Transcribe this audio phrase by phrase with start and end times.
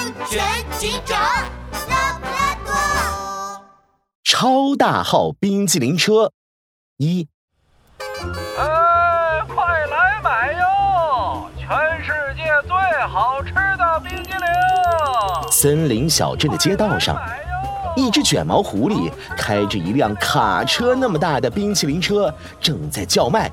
[0.00, 0.42] 安全
[0.78, 1.20] 警长
[1.90, 2.72] 拉布拉多。
[4.24, 6.32] 超大号冰激凌车
[6.96, 7.28] 一，
[8.58, 11.50] 哎，快来买哟！
[11.58, 12.74] 全世界最
[13.08, 15.50] 好吃的冰激凌。
[15.50, 17.22] 森林小镇的街道上，
[17.94, 23.50] 一只卷毛狐狸开着一辆卡车那么大的冰淇淋车，正在叫卖。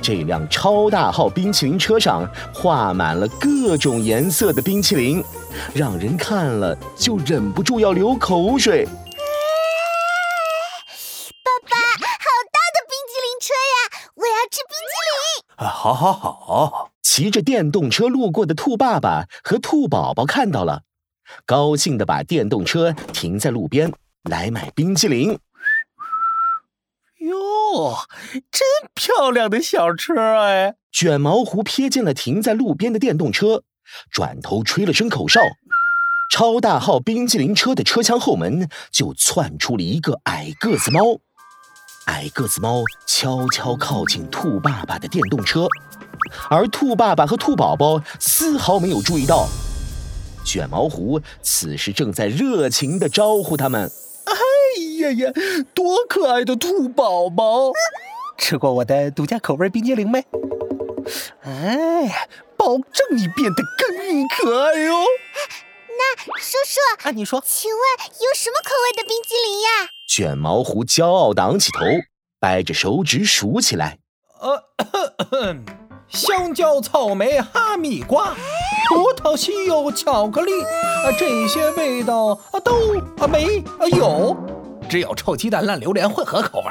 [0.00, 5.22] 这辆超大号冰淇淋车上画满了各种颜色的冰淇淋，
[5.74, 8.84] 让人看了就忍不住要流口水。
[11.44, 13.74] 爸爸，好大的冰激凌车呀！
[14.14, 15.66] 我要吃冰激凌。
[15.66, 16.90] 啊，好，好，好！
[17.02, 20.82] 骑着电动车路过的兔爸爸和兔宝宝看到了，
[21.44, 23.92] 高兴的把电动车停在路边，
[24.22, 25.40] 来买冰激凌。
[27.20, 27.98] 哟，
[28.52, 30.76] 真漂亮的小车哎！
[30.92, 33.64] 卷毛狐瞥见了停在路边的电动车，
[34.10, 35.40] 转头吹了声口哨，
[36.30, 41.00] 超大号冰激凌车的车厢后门就窜出了一个矮个子猫。
[42.06, 45.66] 矮个子猫悄悄靠近兔爸爸的电动车，
[46.48, 49.46] 而兔爸爸和兔宝宝丝毫没有注意到。
[50.44, 53.90] 卷毛狐此时正在热情地招呼他们。
[54.24, 54.32] 哎
[55.00, 55.32] 呀呀，
[55.74, 57.72] 多可爱的兔宝宝！
[58.38, 60.24] 吃过我的独家口味冰激凌没？
[61.42, 62.28] 哎，
[62.68, 64.92] 保证你变得更可爱哟！
[65.88, 67.80] 那叔叔，啊，你说，请问
[68.20, 69.88] 有什么口味的冰激凌呀？
[70.06, 71.80] 卷毛狐骄傲昂起头，
[72.38, 73.96] 掰着手指数起来。
[74.40, 75.56] 呃，
[76.10, 78.34] 香蕉、草莓、哈密瓜、
[78.90, 84.36] 葡萄、西柚、巧克力，啊，这些味道啊都啊没啊有，
[84.90, 86.66] 只有臭鸡蛋、烂榴莲混合口味。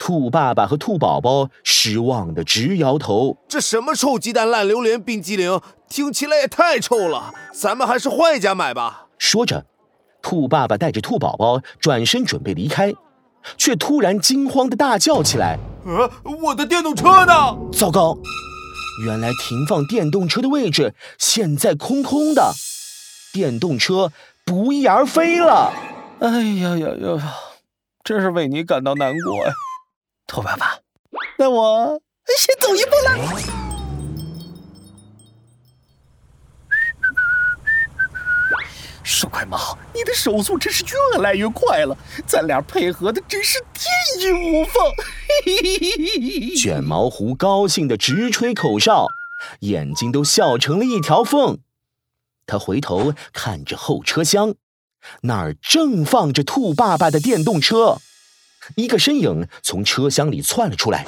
[0.00, 3.36] 兔爸爸和兔宝宝失望的直摇头。
[3.46, 7.34] 这什么臭鸡蛋烂榴莲冰激凌，听起来也太臭了。
[7.52, 9.08] 咱们还是换一家买吧。
[9.18, 9.66] 说着，
[10.22, 12.94] 兔爸爸带着兔宝宝转身准备离开，
[13.58, 16.10] 却突然惊慌的大叫起来呃，
[16.44, 18.16] 我的电动车呢？：“糟糕！
[19.04, 22.54] 原来停放电动车的位置现在空空的，
[23.34, 24.10] 电动车
[24.46, 25.70] 不翼而飞了。
[26.20, 27.34] 哎呀呀呀，
[28.02, 29.52] 真是为你感到难过呀，
[30.30, 30.78] 兔爸爸。
[31.36, 32.00] 那我
[32.38, 33.10] 先走一步了。
[39.02, 41.98] 瘦快猫，你的手速真是越来越快了，
[42.28, 44.80] 咱俩配合的真是天衣无缝。
[45.44, 49.08] 嘿嘿嘿嘿嘿卷毛狐高兴的直吹口哨，
[49.62, 51.58] 眼睛都笑成了一条缝。
[52.46, 54.54] 他回头看着后车厢，
[55.22, 57.98] 那儿正放着兔爸爸的电动车。
[58.76, 61.06] 一个身影从车厢里窜了出来，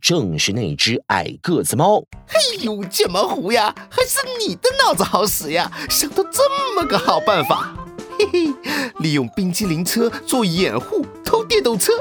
[0.00, 2.04] 正是那只矮个子猫。
[2.26, 7.74] 嘿呦，剑毛狐呀，还是你的脑子好使呀，想到这么个好办法。
[8.18, 8.54] 嘿嘿，
[9.00, 11.92] 利用冰激凌车做掩护偷电动车，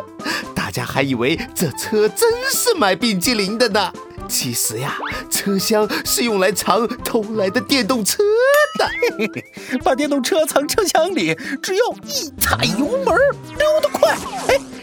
[0.53, 3.91] 大家还以为这车真是卖冰激凌的呢。
[4.27, 4.97] 其实呀，
[5.29, 8.23] 车厢是用来藏偷来的电动车
[8.77, 8.87] 的。
[8.87, 13.17] 嘿嘿嘿把电动车藏车厢里，只要一踩油门，
[13.57, 13.90] 溜得快，哎，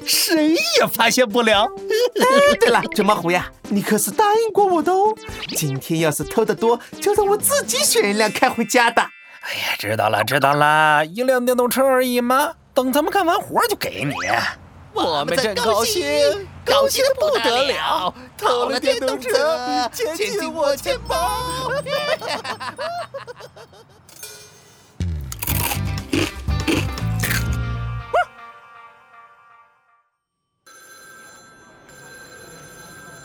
[0.09, 1.65] 谁也发现不了。
[1.65, 5.15] 哎，对了，卷毛虎呀，你可是答应过我的哦。
[5.55, 9.03] 今天要是偷得多，就让我自己选一辆开回家的。
[9.03, 14.15] 哎呀，知道了，知道了，一辆电动车而已嘛，等咱们干完活就给你。
[14.95, 16.03] 我们真高兴，
[16.65, 21.71] 高兴的不得了，偷了电动车，钱进我钱包。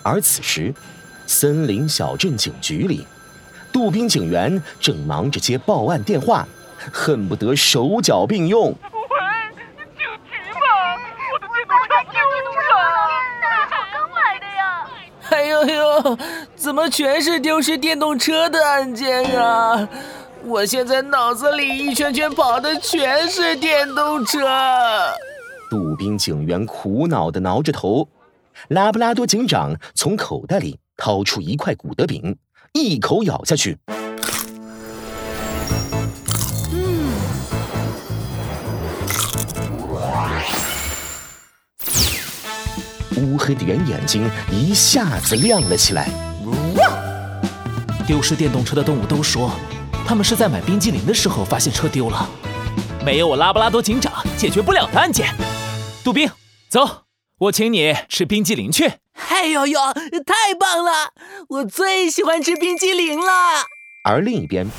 [0.03, 0.73] 而此时，
[1.25, 3.07] 森林小镇警局里，
[3.71, 6.45] 杜宾警员正忙着接报案电话，
[6.91, 8.67] 恨不得手脚并用。
[8.67, 8.75] 喂，
[9.97, 10.99] 救急吧！
[11.33, 12.85] 我的电动车丢了。
[13.41, 14.87] 那我刚买的呀。
[15.29, 16.17] 哎呦呦，
[16.55, 19.87] 怎么全是丢失电动车的案件啊？
[20.45, 24.45] 我现在脑子里一圈圈跑的全是电动车。
[25.69, 28.05] 杜宾警员苦恼地挠着头，
[28.69, 32.37] 拉布拉多警长从口袋里掏出一块古德饼，
[32.73, 33.77] 一口咬下去。
[36.71, 37.13] 嗯
[43.15, 46.09] 乌黑的圆眼睛一下子亮了起来。
[48.05, 49.49] 丢失电动车的动物都说，
[50.05, 52.29] 他们是在买冰激凌的时候发现车丢了。
[53.05, 55.33] 没有我拉布拉多警长解决不了的案件。
[56.03, 56.29] 杜宾，
[56.69, 57.03] 走，
[57.39, 58.99] 我请你吃冰激凌去。
[59.29, 59.79] 哎呦呦，
[60.25, 61.13] 太棒了！
[61.49, 63.25] 我最喜欢吃冰激凌了。
[64.05, 64.69] 而另一边，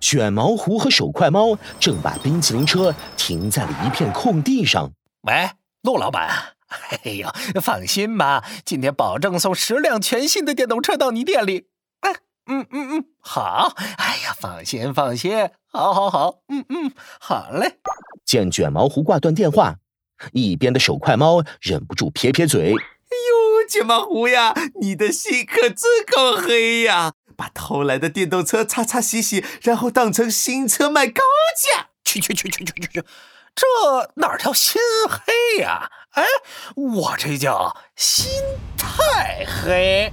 [0.00, 4.90] 卷毛狐和手快猫正把冰淇淋车停在了一片空地上。
[5.22, 5.50] 喂，
[5.82, 7.32] 陆老板，哎呀，
[7.62, 11.68] 放心吧，今天保证送十辆全新的电动车到你店里。
[12.00, 12.14] 哎，
[12.46, 13.74] 嗯嗯嗯，好。
[13.98, 17.78] 哎呀，放心放心，好好好，嗯嗯，好嘞。
[18.24, 19.76] 见卷毛狐挂断电话，
[20.32, 22.74] 一边的手快猫忍不住撇撇嘴
[23.10, 27.12] ：“哎呦，睫毛狐呀，你的心可真够黑呀！
[27.36, 31.22] 把偷来的电动车擦擦洗洗，然后当成新车卖高
[31.56, 31.88] 价。
[32.04, 33.04] 去去去去去去去，
[33.54, 33.66] 这
[34.16, 35.90] 哪叫心黑呀？
[36.12, 36.24] 哎，
[36.74, 38.28] 我这叫心
[38.76, 40.12] 太黑。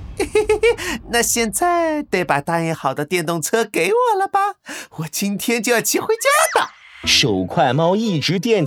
[1.11, 4.55] 那现在得把答应好的电动车给我了吧？
[4.99, 6.69] 我今天就要骑回家的。”
[7.05, 8.65] 手快猫一直惦记。